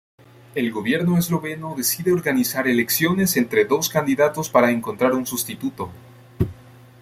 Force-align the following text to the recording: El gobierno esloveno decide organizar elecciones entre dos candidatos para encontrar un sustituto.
El 0.55 0.71
gobierno 0.71 1.15
esloveno 1.19 1.75
decide 1.77 2.11
organizar 2.11 2.67
elecciones 2.67 3.37
entre 3.37 3.65
dos 3.65 3.87
candidatos 3.87 4.49
para 4.49 4.71
encontrar 4.71 5.13
un 5.13 5.27
sustituto. 5.27 5.91